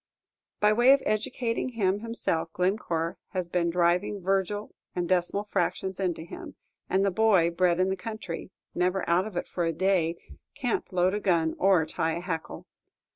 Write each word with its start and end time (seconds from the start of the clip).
By 0.59 0.73
way 0.73 0.93
of 0.93 1.03
educating 1.05 1.69
him 1.73 1.99
himself, 1.99 2.51
Glencore 2.53 3.19
has 3.33 3.47
been 3.47 3.69
driving 3.69 4.19
Virgil 4.19 4.73
and 4.95 5.07
decimal 5.07 5.43
fractions 5.43 5.99
into 5.99 6.23
him; 6.23 6.55
and 6.89 7.05
the 7.05 7.11
boy, 7.11 7.51
bred 7.51 7.79
in 7.79 7.89
the 7.89 7.95
country, 7.95 8.49
never 8.73 9.07
out 9.07 9.27
of 9.27 9.37
it 9.37 9.47
for 9.47 9.63
a 9.63 9.71
day, 9.71 10.15
can't 10.55 10.91
load 10.91 11.13
a 11.13 11.19
gun 11.19 11.53
or 11.59 11.85
tie 11.85 12.13
a 12.13 12.19
hackle. 12.19 12.65